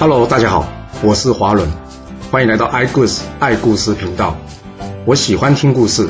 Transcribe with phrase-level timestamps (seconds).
[0.00, 0.64] Hello，大家好，
[1.02, 1.68] 我是华伦，
[2.30, 4.36] 欢迎来到爱故事爱故事频道。
[5.04, 6.08] 我喜欢听故事，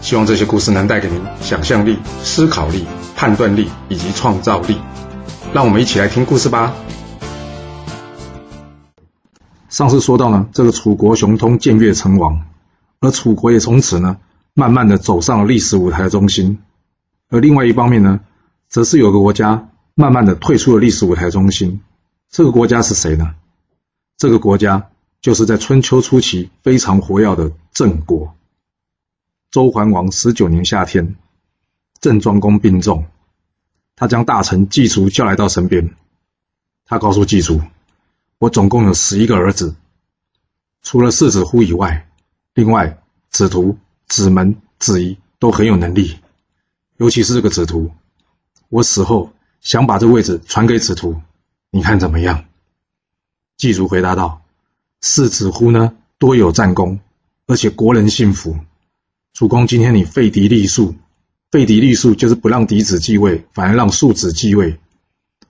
[0.00, 4.78] 希望这些故事能带给您想象力、思考力、判断力以及创造力。
[5.52, 6.72] 让我们一起来听故事吧。
[9.68, 12.40] 上次说到呢，这个楚国雄通建越成王，
[13.00, 14.16] 而楚国也从此呢，
[14.54, 16.58] 慢慢的走上了历史舞台的中心。
[17.28, 18.20] 而另外一方面呢，
[18.70, 21.82] 则是有个国家慢慢的退出了历史舞台中心。
[22.36, 23.34] 这个国家是谁呢？
[24.18, 24.90] 这个国家
[25.22, 28.36] 就是在春秋初期非常活跃的郑国。
[29.50, 31.16] 周桓王十九年夏天，
[31.98, 33.06] 郑庄公病重，
[33.94, 35.96] 他将大臣季卒叫来到身边，
[36.84, 37.62] 他告诉季卒
[38.36, 39.74] ：“我总共有十一个儿子，
[40.82, 42.06] 除了世子乎以外，
[42.52, 46.18] 另外子图、子门、子仪都很有能力，
[46.98, 47.90] 尤其是这个子图，
[48.68, 49.32] 我死后
[49.62, 51.18] 想把这位置传给子图。”
[51.76, 52.46] 你看怎么样？
[53.58, 54.40] 季卒回答道
[55.02, 57.00] ：“世子乎呢，多有战功，
[57.46, 58.56] 而且国人信服。
[59.34, 60.94] 主公，今天你废嫡立庶，
[61.50, 64.80] 废嫡立庶就是不让嫡子继位，反而让庶子继位。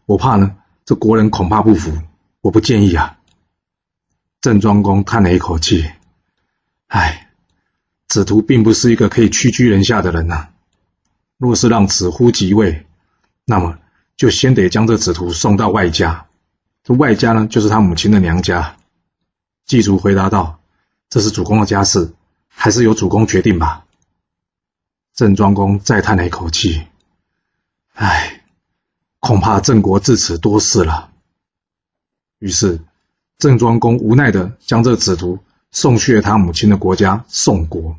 [0.04, 1.92] 我怕呢，这国人恐怕不服。
[2.40, 3.18] 我不建议啊。”
[4.42, 5.88] 郑庄公叹了一口气
[6.88, 7.30] ：“唉，
[8.08, 10.48] 子图并不是一个可以屈居人下的人呐。
[11.38, 12.84] 若是让子乎即位，
[13.44, 13.78] 那么……”
[14.16, 16.26] 就先得将这子图送到外家，
[16.82, 18.76] 这外家呢，就是他母亲的娘家。
[19.66, 20.60] 祭卒回答道
[21.10, 22.14] ：“这是主公的家事，
[22.48, 23.84] 还是由主公决定吧。”
[25.12, 26.86] 郑庄公再叹了一口气
[27.92, 28.42] ：“唉，
[29.20, 31.10] 恐怕郑国自此多事了。”
[32.38, 32.80] 于是，
[33.38, 37.98] 郑庄公无奈的将这子图送去了他母亲的国家宋国。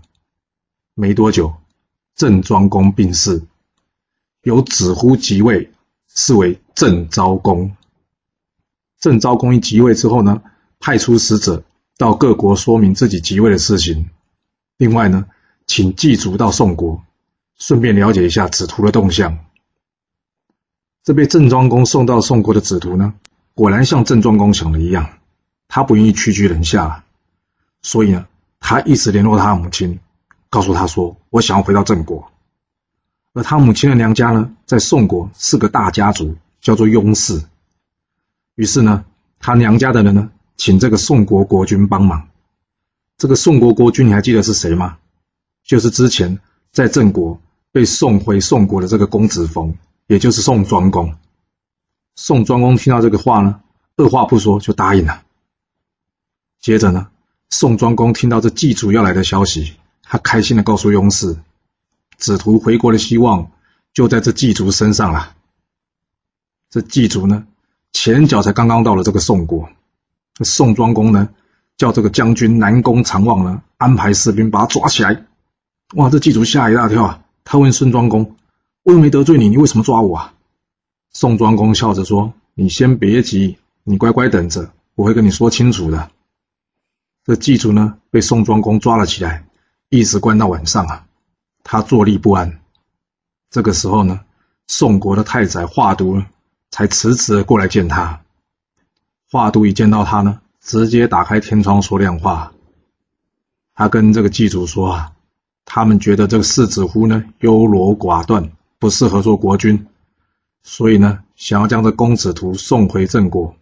[0.95, 1.53] 没多久，
[2.15, 3.43] 郑庄公病逝，
[4.41, 5.71] 由子乎即位。
[6.17, 7.77] 视为郑昭公。
[8.99, 10.41] 郑昭公一即位之后呢，
[10.79, 11.63] 派出使者
[11.95, 14.09] 到各国说明自己即位的事情。
[14.77, 15.27] 另外呢，
[15.67, 17.03] 请祭祖到宋国，
[17.59, 19.37] 顺便了解一下子图的动向。
[21.03, 23.13] 这被郑庄公送到宋国的子图呢，
[23.53, 25.19] 果然像郑庄公想的一样，
[25.67, 27.03] 他不愿意屈居人下，
[27.83, 28.27] 所以呢，
[28.59, 29.99] 他一直联络他母亲，
[30.49, 32.31] 告诉他说：“我想要回到郑国。”
[33.37, 37.43] 而他母亲的娘家呢，在宋国是个大家族，叫做雍氏。
[38.55, 39.05] 于是呢，
[39.37, 42.29] 他娘家的人呢，请这个宋国国君帮忙。
[43.15, 44.97] 这个宋国国君，你还记得是谁吗？
[45.63, 46.39] 就是之前
[46.71, 47.39] 在郑国
[47.71, 49.75] 被送回宋国的这个公子冯，
[50.07, 51.15] 也就是宋庄公。
[52.15, 53.61] 宋庄公听到这个话呢，
[53.97, 55.21] 二话不说就答应了。
[56.59, 57.09] 接着呢，
[57.51, 61.37] 宋庄公听到这祭祖要来的消息，他开心的告诉雍氏。
[62.17, 63.51] 子图回国的希望
[63.93, 65.35] 就在这祭族身上了。
[66.69, 67.47] 这祭族呢，
[67.93, 69.69] 前脚才刚刚到了这个宋国，
[70.43, 71.29] 宋庄公呢，
[71.77, 75.25] 叫这个将军南宫长望呢，安排士兵把他抓起来。
[75.95, 77.23] 哇，这祭族吓一大跳啊！
[77.45, 78.35] 他问孙庄公
[78.83, 80.33] ：“我又没得罪你，你为什么抓我啊？”
[81.13, 86.11] 宋庄公笑着说：“你先别急，你乖乖等着，我会跟你说清楚的。”
[87.23, 89.45] 这祭族呢，被宋庄公抓了起来，
[89.87, 91.06] 一直关到晚上啊。
[91.69, 92.61] 他坐立不安。
[93.49, 94.21] 这个时候呢，
[94.67, 96.23] 宋国的太宰华都
[96.71, 98.21] 才迟迟的过来见他。
[99.29, 102.53] 华都一见到他呢，直接打开天窗说亮话。
[103.73, 105.11] 他跟这个祭祖说啊，
[105.65, 108.49] 他们觉得这个世子乎呢优柔寡断，
[108.79, 109.87] 不适合做国君，
[110.63, 113.53] 所以呢，想要将这公子图送回郑国。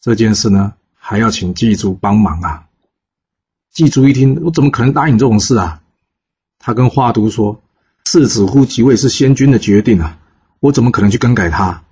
[0.00, 2.66] 这件事呢，还要请祭祖帮忙啊。
[3.70, 5.78] 祭祖一听，我怎么可能答应这种事啊？
[6.64, 7.60] 他跟华都说
[8.06, 10.20] ：“世子乎即位是先君的决定啊，
[10.60, 11.82] 我怎么可能去更改他？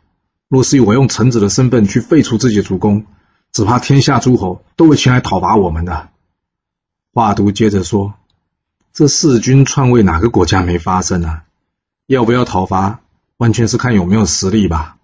[0.48, 3.04] 若是我用臣子的身份去废除自己的主公，
[3.50, 6.10] 只怕天下诸侯都会前来讨伐我们的。”
[7.12, 8.14] 华都接着说
[8.94, 11.42] ：“这弑君篡位哪个国家没发生啊？
[12.06, 13.00] 要不要讨伐，
[13.38, 14.98] 完全是看有没有实力吧。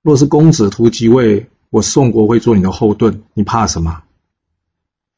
[0.00, 4.04] 若是公子图即位，我宋国会做你的后盾，你怕什么？”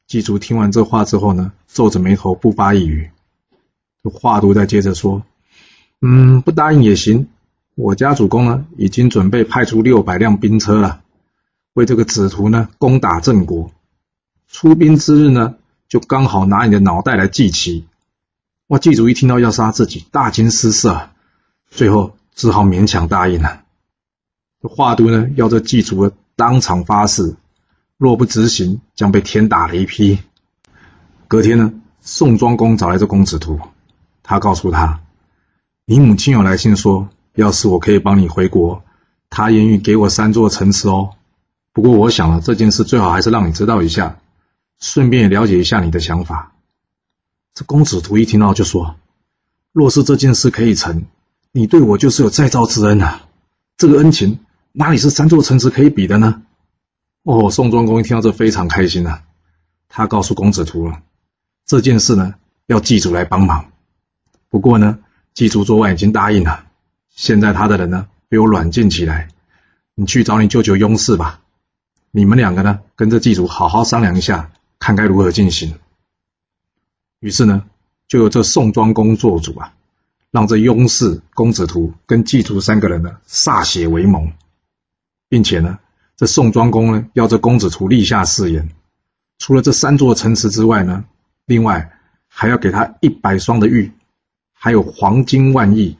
[0.05, 3.09] 季卒听完这话之后呢，皱着眉头不发一语。
[4.09, 5.23] 华都再接着说
[6.01, 7.27] ：“嗯，不答应也行。
[7.75, 11.01] 我家主公呢，已经准备派出六百辆兵车了，
[11.73, 13.71] 为这个子图呢攻打郑国。
[14.47, 15.55] 出兵之日呢，
[15.87, 17.85] 就刚好拿你的脑袋来祭旗。”
[18.67, 18.79] 哇！
[18.79, 21.09] 祭祖一听到要杀自己，大惊失色，
[21.69, 23.63] 最后只好勉强答应了。
[24.61, 27.35] 华都呢，要这祭祖当场发誓，
[27.97, 30.19] 若不执行，将被天打雷劈。
[31.27, 33.59] 隔天呢，宋庄公找来这公子图。
[34.23, 35.01] 他告诉他
[35.85, 38.83] ：“你母亲有来信说，要是我可以帮你回国，
[39.29, 41.11] 他愿意给我三座城池哦。
[41.73, 44.17] 不过我想了，这件事最好还是让你知道一下，
[44.79, 46.53] 顺便也了解一下你的想法。
[47.53, 48.95] 这公子图一听到就说
[49.73, 51.05] ：“若是这件事可以成，
[51.51, 53.23] 你对我就是有再造之恩啊！
[53.75, 54.39] 这个恩情
[54.71, 56.41] 哪里是三座城池可以比的呢？”
[57.23, 59.23] 哦，宋庄公一听到这非常开心啊，
[59.89, 61.01] 他告诉公子图了
[61.65, 62.35] 这件事呢，
[62.67, 63.72] 要祭祖来帮忙。
[64.53, 64.99] 不过呢，
[65.33, 66.67] 祭祖昨晚已经答应了，
[67.09, 69.29] 现在他的人呢被我软禁起来，
[69.95, 71.41] 你去找你舅舅雍氏吧。
[72.11, 75.79] 你们两个呢，跟着祭祖好好商量一下，看该如何进行。
[77.19, 77.63] 于是呢，
[78.07, 79.73] 就由这宋庄公做主啊，
[80.29, 84.33] 让这雍氏、公子图跟祭祖三个人呢歃血为盟，
[85.29, 85.79] 并且呢。
[86.15, 88.69] 这宋庄公呢，要这公子图立下誓言，
[89.39, 91.05] 除了这三座城池之外呢，
[91.47, 91.91] 另外
[92.27, 93.91] 还要给他一百双的玉，
[94.63, 95.97] 还有黄金万亿，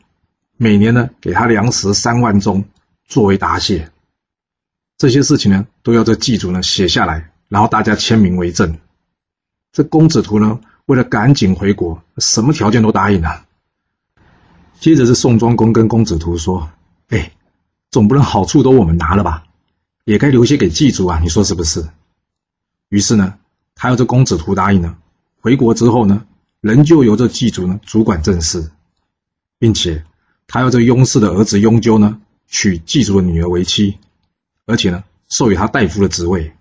[0.56, 2.63] 每年呢给他粮食三万钟
[3.06, 3.92] 作为答谢。
[4.98, 8.80] 这些事情呢，都要这祭祖呢写下来，然后大家签名为证。
[9.74, 13.44] 这公子图呢，为了赶紧回国，什么条件都答应了。
[14.80, 16.71] 接着是宋庄公跟公子图说
[17.12, 17.33] ：“哎，
[17.92, 19.44] 总不能好处都我们拿了吧？”
[20.06, 21.86] 也该留些给祭祖啊，你说是不是？
[22.88, 23.38] 于是呢，
[23.75, 24.98] 他要这公子图答应了。
[25.42, 26.25] 回国之后呢，
[26.63, 28.71] 仍旧由这祭祖呢主管政事，
[29.60, 30.06] 并且
[30.48, 33.98] 他要这雍氏的儿子雍纠呢娶祭祖的女儿为妻，
[34.65, 36.54] 而且呢授予他大夫的职位。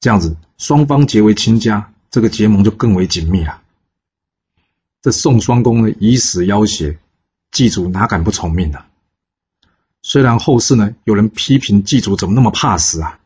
[0.00, 3.62] 这样子，双方结为亲家，这个结盟就更为紧密了。
[5.00, 6.98] 这宋双公呢以死要挟，
[7.52, 8.80] 祭祖哪敢不从命呢？
[10.02, 13.20] 虽然后世呢有人批评祭祖怎么那么怕死啊，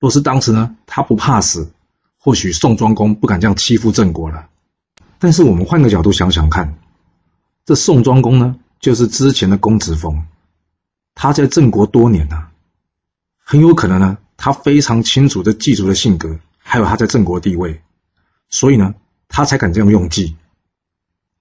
[0.00, 1.70] 若是当时呢他不怕死，
[2.16, 4.48] 或许宋庄公不敢这样欺负郑国了。
[5.18, 6.78] 但是我们换个角度想想看，
[7.64, 10.24] 这宋庄公呢就是之前的公子封，
[11.14, 12.48] 他在郑国多年呢，
[13.38, 17.82] 很有可能呢他非常清楚这祭祖的性格，还有他在郑国地位，
[18.48, 18.94] 所以呢
[19.28, 20.36] 他才敢这样用计。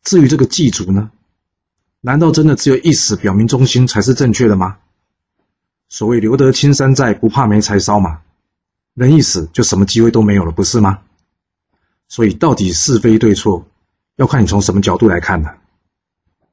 [0.03, 1.11] 至于这个祭祖呢？
[2.01, 4.77] 难道真的只有一死表明忠心才是正确的吗？
[5.89, 8.21] 所谓留得青山在，不怕没柴烧嘛。
[8.93, 10.99] 人一死就什么机会都没有了，不是吗？
[12.07, 13.65] 所以到底是非对错，
[14.15, 15.57] 要看你从什么角度来看的。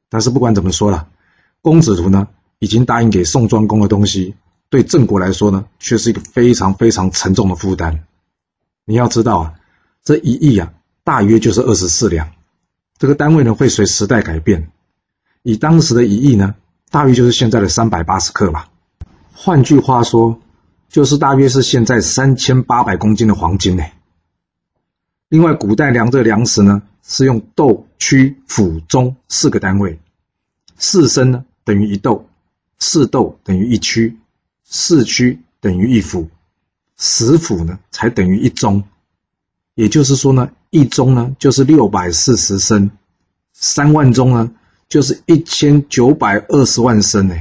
[0.08, 1.08] 但是不管怎么说了，
[1.60, 2.28] 公子图呢
[2.58, 4.34] 已经答应给宋庄公的东西，
[4.68, 8.04] 对郑国来说呢却是一个非常非常沉重的负担。
[8.84, 9.54] 你要知道啊，
[10.02, 10.72] 这一亿啊
[11.04, 12.30] 大约就是二十四两，
[12.98, 14.70] 这个单位呢会随时代改变。
[15.42, 16.54] 以当时的一亿呢，
[16.90, 18.68] 大约就是现在的三百八十克吧。
[19.34, 20.40] 换句话说，
[20.88, 23.84] 就是大约是现在三千八百公斤的黄金呢。
[25.32, 29.98] 另外，古代量这粮食呢，是用斗、区、府、中四个单位。
[30.76, 32.28] 四升呢等于一斗，
[32.78, 34.18] 四斗等于一区，
[34.62, 36.28] 四区等于一府，
[36.98, 38.84] 十府呢才等于一中。
[39.74, 42.90] 也就是说呢，一中呢就是六百四十升，
[43.54, 44.52] 三万中呢。
[44.86, 47.34] 就是一千九百二十万升呢，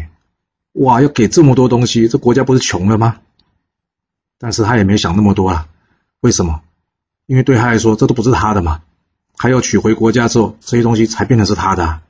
[0.71, 1.01] 哇！
[1.01, 3.19] 要给这么多东西，这国家不是穷了吗？
[4.39, 5.67] 但是他也没想那么多啊，
[6.21, 6.61] 为什么？
[7.31, 8.81] 因为对他来说，这都不是他的嘛。
[9.37, 12.01] 还要取回国家之后，这些东西才变成是他的。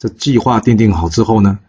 [0.00, 1.60] 这计划定定好之后呢，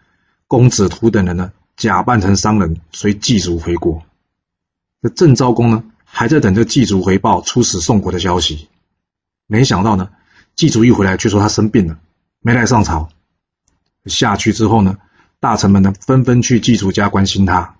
[0.48, 4.02] 公子图等人呢，假扮成商人，随祭祖回国。
[5.04, 8.70] 这郑昭公呢，还在等着祭祖回报出使宋国的消息。
[9.46, 10.10] 没想到呢，
[10.56, 12.00] 祭祖一回来，却说他生病了。
[12.40, 13.10] 没来上朝，
[14.06, 14.98] 下去之后呢，
[15.40, 17.76] 大臣们呢纷纷去祭祖家关心他。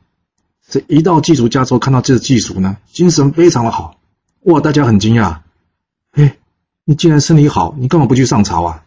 [0.70, 3.98] 这一到祭祖家之后，看到这个祭祖呢，精神非常的好，
[4.42, 5.42] 哇，大家很惊讶。
[6.12, 6.38] 哎，
[6.84, 8.86] 你既然身体好，你干嘛不去上朝啊？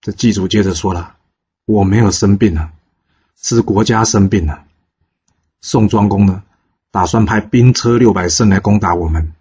[0.00, 1.16] 这祭祖接着说了
[1.64, 2.72] ：“我没有生病啊，
[3.36, 4.64] 是国家生病了。
[5.60, 6.42] 宋庄公呢，
[6.90, 9.32] 打算派兵车六百乘来攻打我们，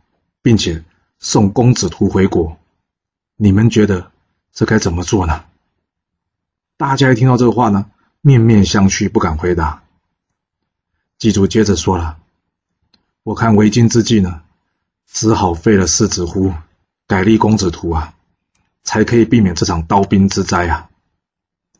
[0.41, 0.83] 并且
[1.19, 2.57] 送公子图回国。
[3.35, 4.11] 你们觉得？”
[4.53, 5.45] 这该怎么做呢？
[6.77, 7.89] 大家一听到这个话呢，
[8.21, 9.81] 面面相觑，不敢回答。
[11.17, 12.19] 祭祖接着说了
[13.23, 14.43] ：“我看为今之计呢，
[15.13, 16.51] 只好废了世子乎，
[17.07, 18.15] 改立公子图啊，
[18.83, 20.89] 才可以避免这场刀兵之灾啊。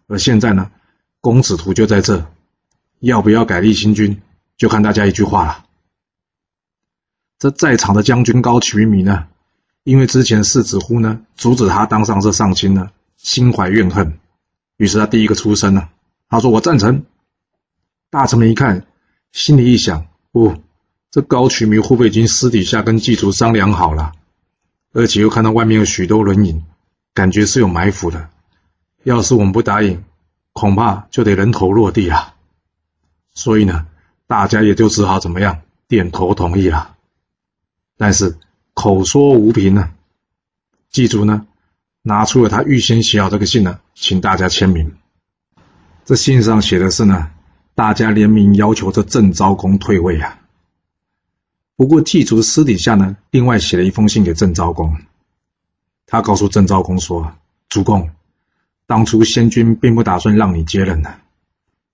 [0.08, 0.70] 而现在呢，
[1.20, 2.32] 公子图就在这，
[3.00, 4.22] 要不要改立新君，
[4.56, 5.66] 就看大家一句话了。
[7.40, 9.28] 这在场的将军高渠弥呢？”
[9.84, 14.18] 因为之前世子乎呢阻止他当上这上卿呢，心怀怨恨，
[14.78, 15.90] 于是他第一个出声了。
[16.30, 17.04] 他说：“我赞成。”
[18.10, 18.86] 大臣们一看，
[19.34, 20.56] 心里一想：“不，
[21.14, 24.14] 这高渠弥会不会已经私底下跟祭祖商量好了？
[24.94, 26.64] 而且又看到外面有许多人影，
[27.14, 28.32] 感觉是有埋伏的。
[29.04, 30.04] 要是我们不答应，
[30.54, 32.34] 恐怕就得人头落地了。
[33.32, 33.86] 所以呢，
[34.26, 36.96] 大家也就只好怎么样点头同意了。
[37.96, 38.40] 但是
[38.74, 39.92] 口说无凭呢，
[40.90, 41.46] 祭祖呢
[42.02, 44.94] 拿出了他预先写好这个信呢，请大家签名。
[46.06, 47.30] 这信上写的是呢，
[47.76, 50.40] 大家联名要求这郑昭公退位啊。
[51.76, 54.98] 不过祭祖私底下呢，另外写了一封信给郑昭公，
[56.06, 57.36] 他告诉郑昭公说
[57.70, 58.10] ：“主公，
[58.86, 61.20] 当初先君并不打算让你接任的，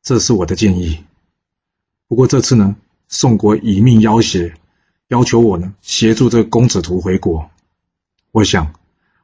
[0.03, 1.03] 这是我的建议。
[2.07, 2.75] 不过这次呢，
[3.07, 4.53] 宋国以命要挟，
[5.07, 7.49] 要求我呢协助这个公子图回国。
[8.31, 8.73] 我想，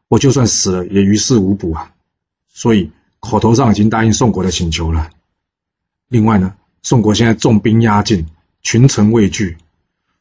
[0.08, 1.94] 我就算死了也于事无补啊。
[2.48, 5.10] 所以。”口头上已经答应宋国的请求了。
[6.10, 8.28] 另外呢，宋国现在重兵压境，
[8.62, 9.58] 群臣畏惧，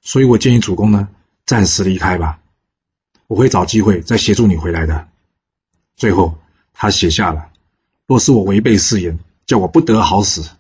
[0.05, 1.09] 所以我建议主公呢
[1.45, 2.39] 暂时离开吧。
[3.27, 5.09] 我会找机会再协助你回来的。
[5.97, 6.39] 最后，
[6.73, 7.49] 他写下了：
[8.07, 10.51] 若是我违背誓言，叫我不得好死。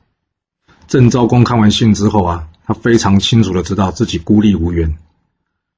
[0.88, 4.96] 郑昭公看完信之后啊，他非常清楚的知道自己孤立无援，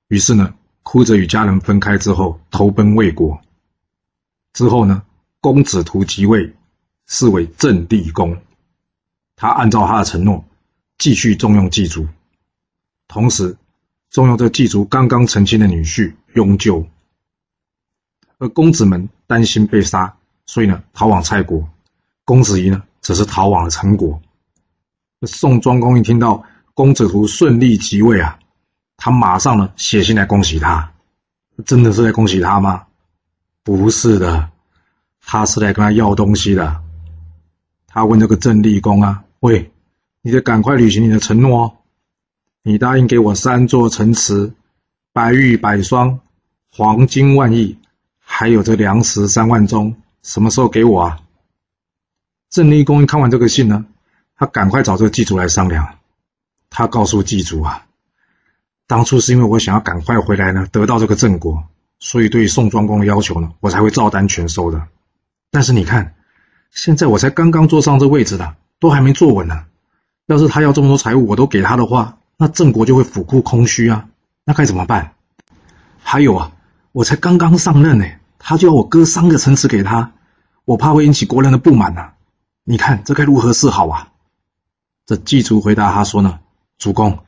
[0.08, 3.42] 于是呢，哭着与家人分开之后，投奔魏国。
[4.52, 5.02] 之后呢？
[5.38, 6.54] 公子图即位，
[7.06, 8.38] 是为郑地公。
[9.36, 10.44] 他按照他的承诺，
[10.98, 12.08] 继续重用祭祖，
[13.08, 13.56] 同时
[14.10, 16.86] 重用这祭祖刚刚成亲的女婿雍纠。
[18.38, 21.68] 而公子们担心被杀，所以呢逃往蔡国。
[22.24, 24.20] 公子仪呢则是逃往了陈国。
[25.22, 26.44] 宋庄公一听到
[26.74, 28.38] 公子图顺利即位啊，
[28.96, 30.92] 他马上呢写信来恭喜他。
[31.64, 32.86] 真的是在恭喜他吗？
[33.62, 34.50] 不是的。
[35.28, 36.82] 他是来跟他要东西的。
[37.86, 39.72] 他问这个郑立公啊：“喂，
[40.20, 41.76] 你得赶快履行你的承诺哦！
[42.68, 44.52] 你答应给我三座城池，
[45.12, 46.18] 白玉百双，
[46.68, 47.78] 黄金万亿，
[48.18, 49.94] 还有这粮食三万钟，
[50.24, 51.20] 什么时候给我啊？”
[52.50, 53.86] 郑立公一看完这个信呢，
[54.36, 55.98] 他赶快找这个祭祖来商量。
[56.68, 57.86] 他告诉祭祖啊
[58.88, 61.68] ：“当初是因为我想要赶快回来呢，得到这个郑国，
[62.00, 64.88] 所以对宋庄公的要求呢，我才会照单全收的。”
[65.52, 66.16] 但是你看，
[66.72, 69.66] 现在我才刚刚坐上这位置的，都还没坐稳呢。
[70.26, 74.08] 要是他要这么多财物，我都给他的话，那郑国就会府库空虚啊。
[74.44, 75.14] 那该怎么办？
[76.02, 76.52] 还有啊，
[76.92, 78.06] 我才刚刚上任呢，
[78.38, 80.12] 他就要我割三个城池给他，
[80.64, 82.12] 我怕会引起国人的不满呐。
[82.62, 84.12] 你看这该如何是好啊？
[85.04, 86.40] 这祭祖回答他说呢
[86.78, 87.20] ：“主公，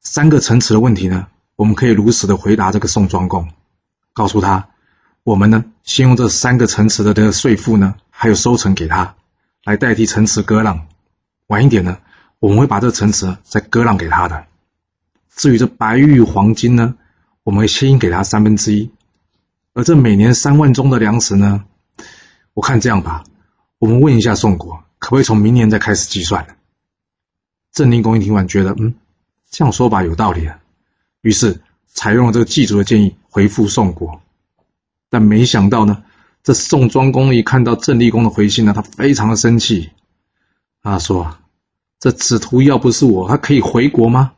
[0.00, 3.48] 三个城池的问题呢，我们可以如实的回答这个宋庄公，
[4.12, 4.68] 告诉他。”
[5.24, 9.14] 我们呢，先用这三个城池的这个税赋呢，还有收成给他，
[9.64, 10.86] 来代替城池割让。
[11.48, 11.98] 晚一点呢，
[12.38, 14.46] 我们会把这个城池再割让给他的。
[15.34, 16.96] 至于这白玉黄金呢，
[17.42, 18.90] 我们会先给他三分之一。
[19.74, 21.64] 而这每年三万钟的粮食呢，
[22.54, 23.24] 我看这样吧，
[23.78, 26.56] 我们问一下宋国，可不可以从明年再开始计算？
[27.72, 28.94] 郑灵公一听完，觉得嗯，
[29.50, 30.58] 这样说法有道理啊，
[31.20, 34.20] 于是采用了这个祭祖的建议，回复宋国。
[35.10, 36.02] 但没想到呢，
[36.42, 39.90] 这宋庄公一看到郑立公的回信呢，他非常的生气。
[40.82, 41.38] 他说
[42.00, 44.32] ：“这子图要不是我，他可以回国吗？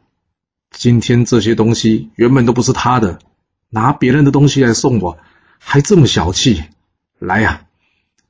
[0.70, 3.18] 今天这些东西原本都不是他的，
[3.68, 5.18] 拿别人的东西来送我，
[5.58, 6.62] 还这么小气！
[7.18, 7.66] 来呀，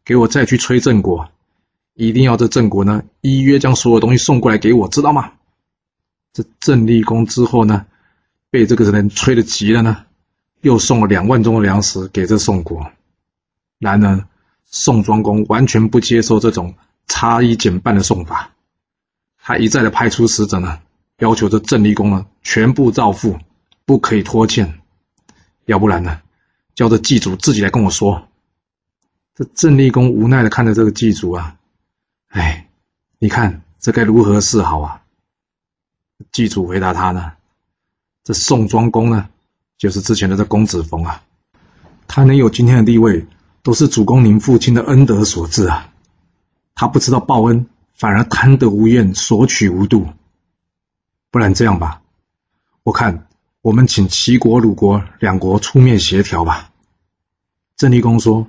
[0.05, 1.29] 给我再去催郑国，
[1.95, 5.33] 一定要这郑国呢依约将所有东西送过来给我，知道吗？”
[6.33, 7.87] 这郑立公之后呢，
[8.51, 10.05] 被这个人催的急了呢。
[10.63, 12.93] 又送了两万钟的粮食给这宋国，
[13.79, 14.27] 然而
[14.67, 16.75] 宋庄公完全不接受这种
[17.07, 18.51] 差一减半的送法，
[19.51, 20.79] 他一再的派出使者呢，
[21.19, 23.41] 要求这郑立公呢全部照付，
[23.85, 24.81] 不可以拖欠，
[25.65, 26.21] 要不然呢，
[26.77, 28.29] 叫这祭祖自己来跟我说。
[29.35, 31.57] 这郑立公无奈的看着这个祭祖啊，
[32.29, 32.69] 哎，
[33.19, 35.03] 你看这该如何是好啊？
[36.31, 37.33] 祭祖回答他呢，
[38.23, 39.31] 这宋庄公呢？
[39.79, 41.25] 就是之前的这公子冯啊，
[42.07, 43.27] 他能有今天的地位，
[43.65, 45.93] 都是主公您父亲的恩德所致啊。
[46.77, 47.67] 他不知道报恩，
[48.01, 50.09] 反而贪得无厌，索取无度。
[51.31, 52.01] 不然这样吧，
[52.83, 53.29] 我看
[53.61, 56.73] 我们请齐国、鲁国两国出面协调吧。
[57.77, 58.47] 郑立公说：“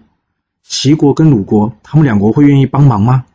[0.63, 3.25] 齐国跟鲁国，他们两国会愿意帮忙吗？”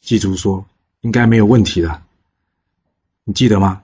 [0.00, 0.66] 祭祖说
[1.02, 2.00] ：“应该没有问题的。
[3.24, 3.82] 你记得吗？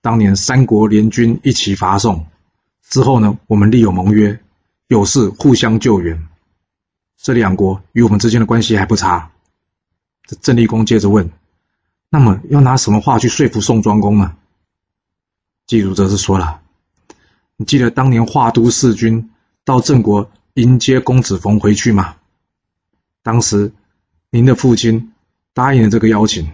[0.00, 2.26] 当年三国联军一起伐宋。”
[2.82, 4.40] 之后呢，我们立有盟约，
[4.88, 6.26] 有事互相救援。
[7.16, 9.30] 这两国与我们之间的关系还不差。
[10.26, 11.30] 这郑立公接着问
[12.10, 14.36] ：“那么要拿什么话去说服宋庄公呢？”
[15.66, 16.60] 季祖则是说了
[17.56, 19.30] ：“你记得当年华都弑君
[19.64, 22.16] 到郑国迎接公子冯回去吗？
[23.22, 23.72] 当时
[24.30, 25.12] 您的父亲
[25.54, 26.50] 答应了这个邀请，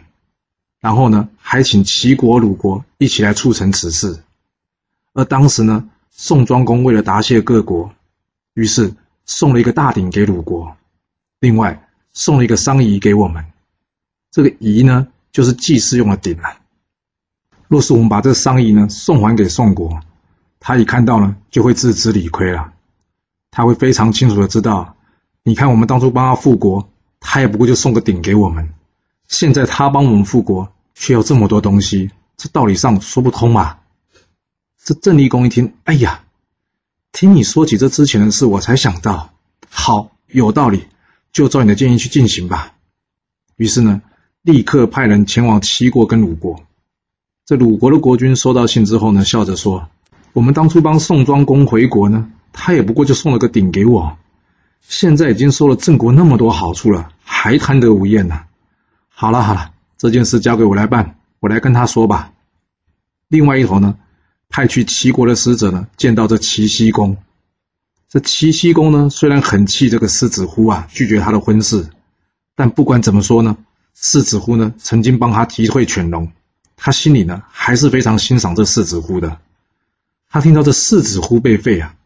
[0.81, 4.23] 然后呢，还请齐国、鲁国一起来促成此事。
[5.15, 7.93] 而当时呢，宋庄公为了答谢各国，
[8.55, 8.95] 于是
[9.25, 10.77] 送了一个大鼎给鲁国，
[11.41, 13.45] 另外送了一个商仪给我们。
[14.31, 16.61] 这个仪呢，就是祭祀用的鼎啊。
[17.67, 20.01] 若是我们把这商仪呢送还给宋国，
[20.61, 22.73] 他一看到呢，就会自知理亏了。
[23.51, 24.97] 他会非常清楚的知道，
[25.43, 26.89] 你看我们当初帮他复国，
[27.21, 28.75] 他也不过就送个鼎给我们。
[29.27, 33.79] 现在他帮我们复国，却要这么多东西，这道理上说不通嘛。
[34.83, 36.25] 这郑立公一听，哎呀，
[37.13, 39.35] 听你说起这之前的事，我才想到，
[39.69, 40.87] 好，有道理，
[41.33, 42.75] 就照你的建议去进行吧。
[43.57, 44.03] 于是呢，
[44.43, 46.61] 立刻派人前往齐国跟鲁国。
[47.45, 49.89] 这鲁国的国君收到信之后呢，笑着说
[50.33, 54.17] ：“我们当初帮宋庄公回国呢，他也不过就送了个鼎给我，
[54.81, 58.43] 现在已经收了郑国那么多好处了，还贪得无厌呢。”
[59.09, 62.33] 好了好了，这件事交给我来办，我来跟他说吧。
[63.29, 63.97] 另外一头呢，
[64.49, 67.17] 派去齐国的使者呢，见到这齐僖公。
[68.09, 71.89] 这齐僖公呢，虽然很气这个狮子呼啊，拒绝他的婚事，
[72.55, 73.57] 但不管怎么说呢，
[74.01, 76.31] 世子呼呢，曾经帮他击退犬戎，
[76.77, 79.41] 他心里呢，还是非常欣赏这世子呼的。
[80.29, 81.97] 他听到这世子呼被废啊，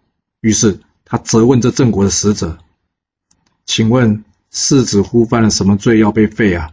[0.41, 2.57] 于是他责问这郑国的使者
[3.67, 6.71] ：“请问世子呼犯了什么罪要被废啊？”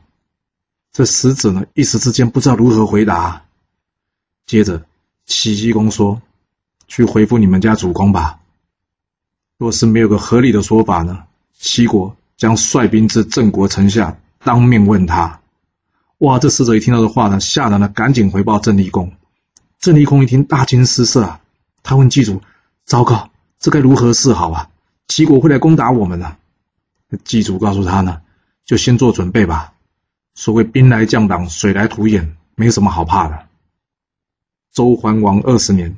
[0.93, 3.45] 这使者呢，一时之间不知道如何回答。
[4.45, 4.85] 接着，
[5.25, 6.21] 齐僖公说
[6.87, 8.39] ：“去回复你们家主公吧。
[9.57, 11.25] 若是没有个合理的说法呢，
[11.59, 15.41] 齐国将率兵至郑国城下，当面问他。”
[16.19, 16.37] 哇！
[16.37, 19.13] 这使者一听到这话呢，吓得呢，赶紧回报郑立公。
[19.79, 21.41] 郑立公一听，大惊失色啊！
[21.81, 22.41] 他问祭主
[22.83, 24.69] ：“糟糕，这该如何是好啊？
[25.07, 26.35] 齐国会来攻打我们呢？”
[27.23, 28.21] 祭主告诉他呢
[28.65, 29.73] ：“就先做准备吧。”
[30.35, 33.47] 所谓兵来将挡，水来土掩，没什么好怕的。
[34.73, 35.97] 周桓王二十年，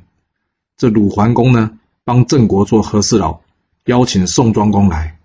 [0.76, 3.40] 这鲁桓公呢，帮郑国做和事佬，
[3.86, 5.18] 邀请宋庄公来。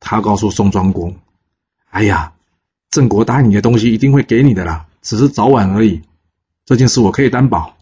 [0.00, 1.16] 他告诉宋庄公
[1.90, 2.31] ：“哎呀，
[2.92, 6.02] 郑国答应你的东西一定会给你的啦，只是早晚而已。
[6.64, 7.76] 这件事我可以担保。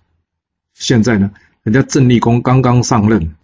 [0.73, 3.35] 现在呢，人家郑立公刚刚上任，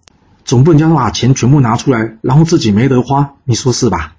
[0.44, 4.16] 总不能叫他把钱全部拿出来，然后自己没得花，你说是吧？”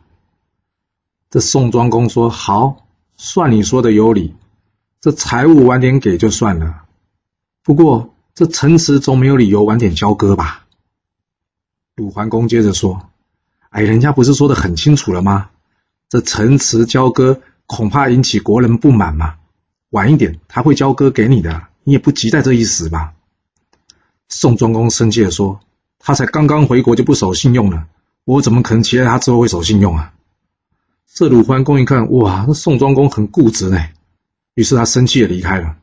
[1.32, 2.84] 这宋庄公说：“好。”
[3.20, 4.36] 算你说的有理，
[5.02, 6.84] 这财物晚点给就算了。
[7.64, 10.68] 不过这陈词总没有理由晚点交割吧？
[11.96, 13.10] 鲁桓公接着说
[13.72, 15.50] ：“哎，人家不是说的很清楚了吗？
[16.10, 19.36] 这城池交割恐怕引起国人不满嘛。
[19.90, 23.14] 晚一点他会交割给你的，你也不急在这一时吧？”
[24.30, 25.62] 宋庄公生气的说
[26.00, 27.88] ：“他才刚刚回国就不守信用了，
[28.26, 30.14] 我怎么可能期待他之后会守信用啊？”
[31.14, 33.88] 这鲁桓公一看，哇，那宋庄公很固执呢，
[34.54, 35.78] 于是他生气的离开了。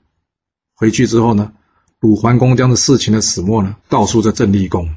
[0.74, 1.52] 回去之后呢，
[2.00, 4.94] 鲁桓公将这事情的始末呢，告诉这郑立公。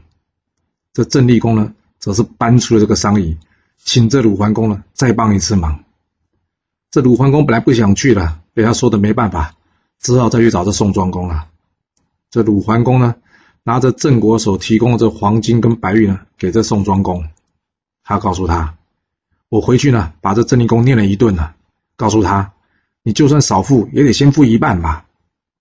[0.94, 3.38] 这郑立公呢，则是搬出了这个商议，
[3.84, 5.84] 请这鲁桓公呢，再帮一次忙。
[6.92, 9.56] 这鲁桓公本来不想去了，被他说的没办法，
[10.00, 11.48] 只好再去找这宋庄公了。
[12.30, 13.16] 这鲁桓公呢，
[13.64, 17.28] 拿着郑国所提供的这黄金跟白玉呢，给这宋庄公，
[18.04, 18.76] 他告诉他。
[19.50, 21.54] 我回去呢，把这郑立公念了一顿呢，
[21.96, 22.54] 告诉他，
[23.04, 25.06] 你就算少付，也得先付一半吧。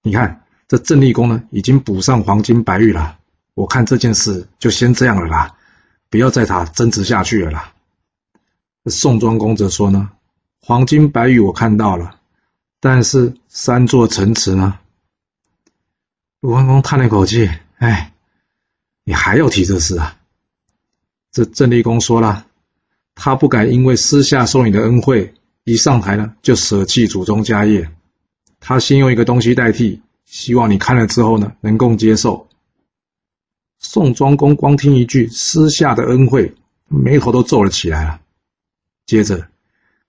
[0.03, 3.19] 你看这郑立公呢，已经补上黄金白玉了，
[3.55, 5.55] 我看这件事就先这样了啦，
[6.11, 7.73] 不要再他争执下去了啦。
[8.89, 10.11] 宋庄公则说呢，
[10.61, 12.21] 黄金白玉我看到了，
[12.81, 14.79] 但是三座城池呢？
[16.41, 18.13] 鲁桓公叹了一口气，哎，
[19.05, 20.17] 你还要提这事啊？
[21.33, 22.47] 这郑立公说了。
[23.19, 27.91] 他不敢因为私下受你的恩惠，一上台呢就舍弃祖宗家业。
[28.61, 32.47] 他先用一个东西代替，希望你看了之后呢能够接受。
[33.79, 36.55] 宋庄公光听一句私下的恩惠，
[36.89, 38.21] 眉头都皱了起来了。
[39.07, 39.49] 接着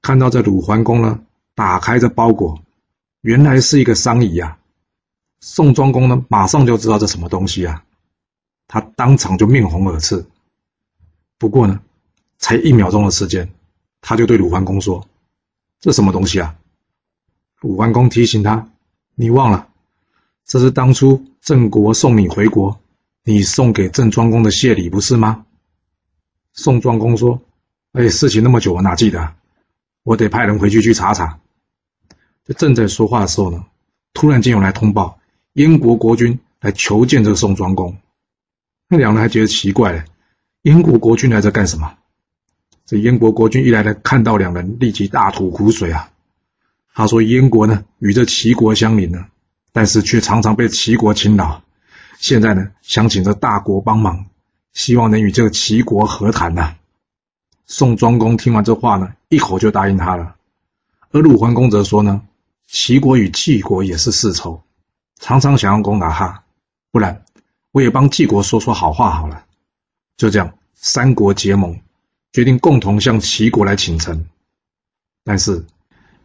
[0.01, 1.21] 看到这鲁桓公呢
[1.55, 2.61] 打开这包裹，
[3.21, 4.59] 原来是一个商仪啊。
[5.39, 7.85] 宋庄公呢马上就知道这什么东西啊，
[8.67, 10.25] 他当场就面红耳赤。
[11.37, 11.79] 不过呢。
[12.39, 13.49] 才一秒钟的时间，
[13.99, 15.07] 他就对鲁桓公说
[15.81, 16.55] ：“这什么东西啊？”
[17.61, 18.69] 鲁桓公提醒他
[19.17, 19.69] ：“你忘了，
[20.45, 22.79] 这是当初郑国送你回国，
[23.23, 25.47] 你送给郑庄公的谢礼，不是吗？”
[26.53, 27.41] 宋庄公说
[27.97, 29.33] ：“哎，事情那么久，我哪记得？
[30.03, 31.39] 我得派人回去去查查。”
[32.45, 33.65] 就正在说话的时候呢，
[34.13, 35.19] 突然间有来通报，
[35.53, 37.97] 燕国国君来求见这个宋庄公。
[38.87, 40.05] 那两人还觉得奇怪，
[40.61, 41.97] 燕国国君来这干什么？
[42.85, 46.11] 这燕国国君一来呢，看到两人，立即大吐苦水啊！
[46.93, 49.25] 他说燕国呢与这齐国相邻呢，
[49.73, 51.63] 但是却常常被齐国侵扰。
[52.19, 54.27] 现在呢想请这大国帮忙，
[54.71, 56.75] 希望能与这个齐国和谈呐。
[57.67, 60.35] 宋庄公听完这话呢，一口就答应他了。
[61.11, 62.23] 而鲁桓公则说呢，
[62.65, 64.63] 齐国与晋国也是世仇，
[65.19, 66.43] 常常想要攻打他，
[66.91, 67.23] 不然
[67.71, 69.45] 我也帮晋国说说好话好了。
[70.17, 71.79] 就这样，三国结盟，
[72.31, 74.27] 决定共同向齐国来请臣。
[75.23, 75.65] 但是。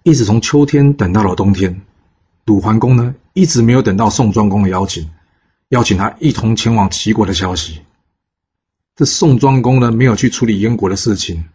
[0.05, 1.81] 一直从秋天等到了冬天，
[2.45, 5.13] 鲁桓公呢一直没有等到宋庄公的邀请，
[5.69, 7.83] 邀请他一同前往齐国的消息。
[8.95, 11.49] 这宋庄公呢没有去处理燕国的事情，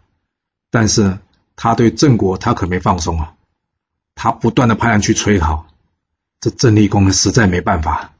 [0.71, 1.19] 但是
[1.55, 3.35] 他对郑国他可没放松啊，
[4.15, 5.67] 他不断的派人去催讨。
[6.39, 8.13] 这郑立公呢实在没办法，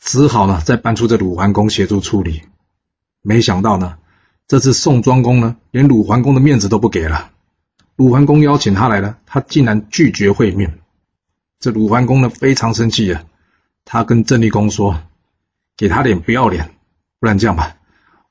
[0.00, 2.42] 只好呢再搬出这鲁桓公协助处理。
[3.22, 3.98] 没想到呢
[4.46, 7.30] 这次宋庄公呢连鲁桓公的面子都不给了。
[7.96, 10.80] 鲁桓公邀请他来了，他竟然拒绝会面。
[11.60, 13.24] 这鲁桓公呢非常生气啊，
[13.84, 15.00] 他跟郑立公说
[15.76, 16.74] ：“给他脸不要脸，
[17.20, 17.76] 不然这样吧，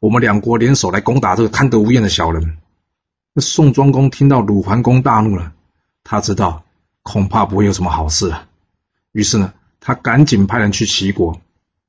[0.03, 2.57] 我们两国联手来攻打这个贪得无厌的小人。”
[3.31, 5.53] 那宋庄公听到鲁桓公大怒了，
[6.03, 6.65] 他知道
[7.03, 8.45] 恐怕不会有什么好事啊。
[9.13, 11.39] 于是呢，他赶紧派人去齐国，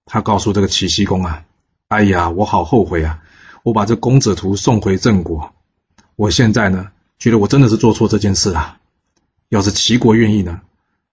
[0.04, 1.44] 他告诉这个齐僖公啊
[1.88, 3.20] ：“哎呀，我好后悔啊，
[3.64, 5.52] 我把这公子图送回郑国，
[6.14, 8.78] 我现在呢。”觉得我真的是做错这件事了。
[9.48, 10.60] 要是齐国愿意呢，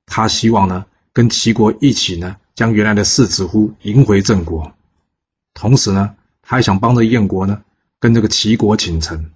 [0.05, 4.73] 他希望呢跟齐国一起呢将原来的世子乎迎回郑国，
[5.53, 6.15] 同时呢
[6.51, 7.61] 还想帮着燕国呢
[7.97, 9.31] 跟这个齐国请臣。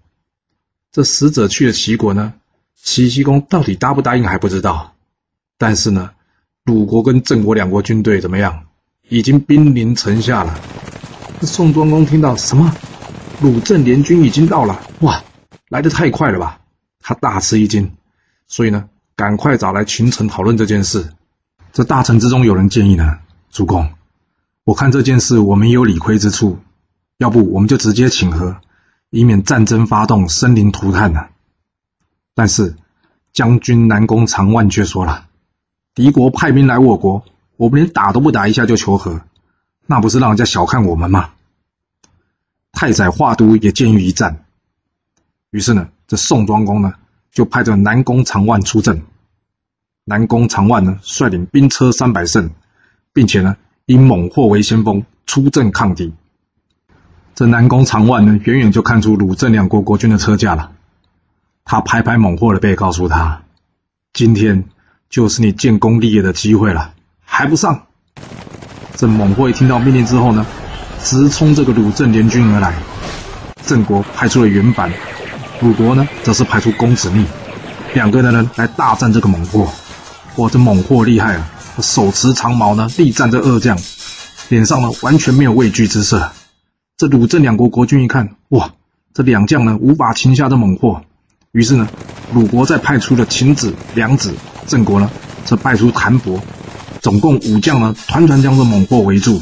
[0.91, 2.34] 这使者去了齐国呢，
[2.75, 4.95] 齐僖公到底答不答应还不知道。
[5.58, 6.12] 但是呢，
[6.65, 8.65] 鲁国跟郑国两国军队怎么样？
[9.08, 10.60] 已经兵临城下了。
[11.41, 12.75] 宋庄公听到什么？
[13.39, 15.23] 鲁郑联军已经到了，哇！
[15.69, 16.60] 来的太快了吧！
[16.99, 17.93] 他大吃一惊，
[18.49, 21.13] 所以呢，赶快找来群臣讨论这件事。
[21.71, 23.19] 这大臣之中有人建议呢，
[23.51, 23.93] 主公，
[24.65, 26.60] 我看这件事我们也有理亏之处，
[27.17, 28.58] 要不我们就直接请和，
[29.10, 31.28] 以免战争发动，生灵涂炭呢。
[32.34, 32.75] 但是
[33.32, 35.28] 将军南宫长万却说了，
[35.93, 37.23] 敌国派兵来我国，
[37.56, 39.21] 我们连打都不打一下就求和，
[39.86, 41.32] 那不是让人家小看我们吗？
[42.73, 44.43] 太宰华都也建议一战。
[45.51, 46.95] 于是呢，这宋庄公呢
[47.32, 49.01] 就派这南宫长万出阵。
[50.04, 52.49] 南宫长万呢率领兵车三百乘，
[53.13, 56.13] 并且呢以猛货为先锋出阵抗敌。
[57.35, 60.71] 这南宫长万呢远远就看出鲁郑两国国君的车驾了，
[61.65, 63.41] 他拍拍猛货的背，告诉他
[64.13, 64.63] ：“今天
[65.09, 66.93] 就是你建功立业的机会了，
[67.25, 67.87] 还不上？”
[68.95, 70.45] 这猛货一听到命令之后呢，
[71.03, 72.73] 直冲这个鲁郑联军而来。
[73.65, 74.89] 郑国派出了原版。
[75.59, 77.25] 鲁国呢，则是派出公子逆，
[77.93, 79.67] 两个人呢来大战这个猛货。
[80.37, 81.49] 哇，这猛货厉害啊！
[81.81, 83.77] 手持长矛呢，力战这二将，
[84.47, 86.31] 脸上呢完全没有畏惧之色。
[86.97, 88.71] 这鲁郑两国国君一看，哇，
[89.13, 91.01] 这两将呢无法擒下这猛货，
[91.51, 91.89] 于是呢，
[92.34, 94.34] 鲁国再派出了秦子、梁子，
[94.65, 95.12] 郑国呢
[95.43, 96.39] 则派出谭伯，
[97.01, 99.41] 总共五将呢，团团将这猛货围住。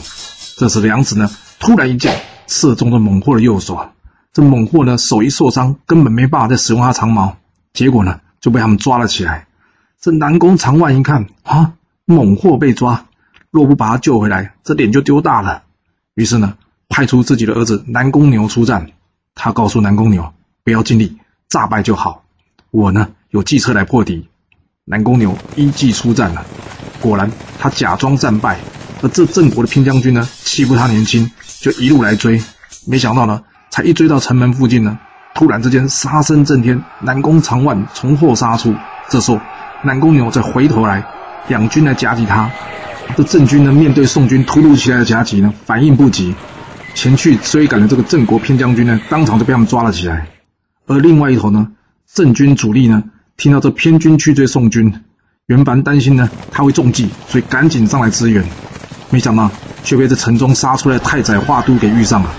[0.57, 3.87] 这时梁子呢突然一箭射中了猛货的右手。
[4.31, 7.37] 这猛货呢，手一受伤，根本没办法再使用他长矛，
[7.71, 9.45] 结果呢，就被他们抓了起来。
[10.01, 11.73] 这南宫长万一看啊，
[12.05, 13.05] 猛货被抓，
[13.51, 15.61] 若不把他救回来，这脸就丢大了。
[16.15, 16.55] 于是呢，
[16.93, 18.91] 派出自己的儿子南宫牛出战。
[19.33, 20.31] 他告诉南宫牛，
[20.63, 21.17] 不要尽力，
[21.49, 22.23] 诈败就好。
[22.69, 24.29] 我呢，有计策来破敌。
[24.85, 26.45] 南宫牛依计出战了，
[27.01, 28.59] 果然他假装战败。
[29.01, 32.39] 而这郑国的偏将军呢，欺负他年轻，就一路来追，
[32.85, 33.41] 没想到呢。
[33.71, 34.99] 才一追到城门附近呢，
[35.33, 38.75] 突然之间杀声震天，南宫长万从后杀出。
[39.09, 39.39] 这时候，
[39.81, 41.03] 南宫牛再回头来，
[41.47, 42.51] 两军来夹击他。
[43.17, 46.35] 这郑军呢，面对宋军突如其来的夹击呢，反应不及，
[46.93, 50.27] 前去追赶的这个郑国偏将军呢，当场就被他们抓了起来。
[50.85, 51.71] 而另外一头呢，
[52.11, 53.03] 郑军主力呢，
[53.37, 54.93] 听到这偏军去追宋军，
[55.47, 58.43] 袁凡担心呢他会中计，所以赶紧上来支援，
[59.09, 59.49] 没想到
[59.83, 62.33] 却被这城中杀出来的太宰华都给遇上了。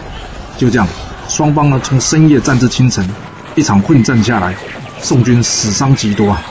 [0.56, 0.86] 就这样。
[1.26, 3.08] 双方呢，从深夜战至清晨，
[3.54, 4.54] 一场混战下来，
[5.00, 6.42] 宋军死伤极多啊。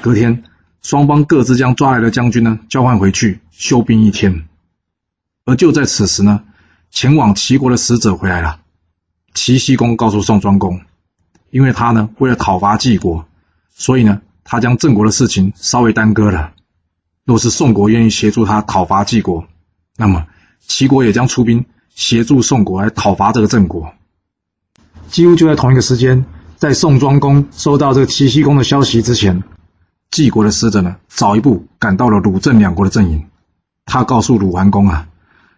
[0.00, 0.44] 隔天，
[0.82, 4.44] 双方各自将抓来的将军呢交换回去，休兵一天。
[5.44, 6.42] 而就在此时呢，
[6.94, 8.60] 前往齐国的使者回来了。
[9.34, 10.80] 齐僖公告诉宋庄公，
[11.50, 13.26] 因为他呢为了讨伐晋国，
[13.74, 16.52] 所以呢他将郑国的事情稍微耽搁了。
[17.24, 19.44] 若是宋国愿意协助他讨伐晋国，
[19.96, 20.28] 那么
[20.60, 23.92] 齐国也将出兵协助宋国来讨伐这个郑国。
[25.08, 26.24] 几乎就在同一个时间，
[26.56, 29.42] 在宋庄公收到这个齐僖公的消息之前，
[30.12, 33.26] 晋国的使者呢，早一步赶到了鲁郑两国的阵营。
[33.84, 35.08] 他告诉鲁桓公啊：“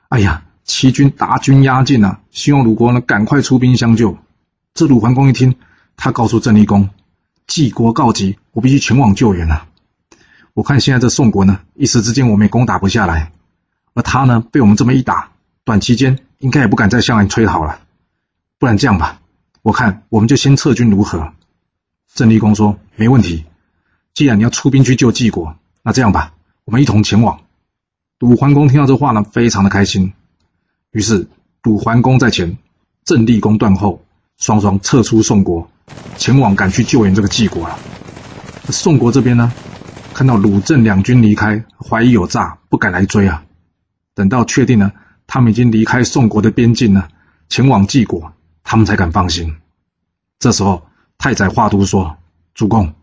[0.09, 4.19] 哎呀，齐军大军压境啊，希望鲁国呢赶快出兵相救。”
[4.75, 5.55] 这鲁桓公一听，
[5.97, 6.91] 他告诉郑厉公
[7.47, 9.69] ：“晋国告急，我必须前往救援啊！
[10.53, 13.33] 我看现在这宋国呢，一时之间我们也攻打不下来，
[13.95, 15.31] 而他呢，被我们这么一打，
[15.65, 17.81] 短期间应该也不敢再向来催讨了。
[18.59, 19.21] 不然这样吧，
[19.63, 21.33] 我看我们就先撤军如何？”
[22.13, 23.47] 郑立公说：“没问题。”
[24.15, 26.33] 既然你要出兵去救晋国，那这样吧，
[26.65, 27.41] 我们一同前往。
[28.19, 30.13] 鲁桓公听到这话呢，非常的开心。
[30.97, 31.29] 于是
[31.63, 32.57] 鲁桓公在前，
[33.05, 34.03] 郑厉公断后，
[34.39, 35.69] 双双撤出宋国，
[36.17, 37.79] 前往赶去救援这个晋国了。
[38.71, 39.53] 宋国这边呢，
[40.15, 43.45] 看到鲁郑两军离开，怀疑有诈，不敢来追啊。
[44.15, 44.91] 等到确定了
[45.27, 47.09] 他们已经离开宋国的边境呢，
[47.51, 48.33] 前往晋国，
[48.65, 49.55] 他们才敢放心。
[50.39, 50.87] 这时候
[51.19, 52.17] 太宰华都说
[52.57, 52.95] ：“主公。”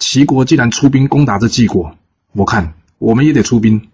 [0.00, 1.94] 齐国既然出兵攻打这晋国，
[2.32, 3.88] 我看我们也得出兵。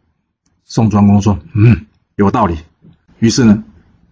[0.64, 1.85] 宋庄公说：“嗯，
[2.16, 2.57] 有道理。”
[3.24, 3.64] 于是呢，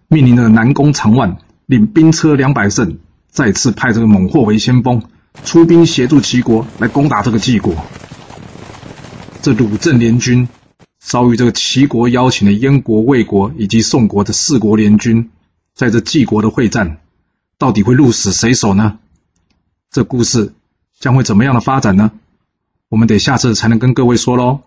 [0.07, 2.97] 命令那个南宫长万领兵车两百乘，
[3.29, 5.03] 再次派这个猛获为先锋，
[5.45, 7.75] 出兵协助齐国来攻打这个晋国。
[9.41, 10.49] 这鲁郑联军
[10.99, 15.29] 遭遇这个齐国邀请的燕国、魏国以及宋国的四国联军，
[15.73, 16.97] 在这晋国的会战，
[17.57, 18.99] 到底会鹿死谁手呢？
[19.91, 20.53] 这故事。
[20.99, 22.11] 将会怎么样的发展呢？
[22.87, 24.61] 我们得下次才能跟各位说喽。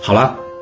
[0.00, 0.38] 好了，